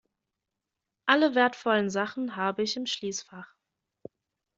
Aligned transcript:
Alle 1.05 1.35
wertvollen 1.35 1.91
Sachen 1.91 2.35
habe 2.35 2.63
ich 2.63 2.75
im 2.75 2.87
Schließfach. 2.87 3.53